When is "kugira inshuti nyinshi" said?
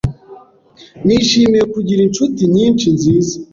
1.73-2.87